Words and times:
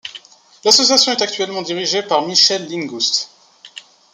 L'association 0.65 1.11
est 1.11 1.21
actuellement 1.21 1.61
dirigée 1.61 2.01
par 2.01 2.25
Michelle 2.25 2.65
Linn-Gust. 2.67 3.29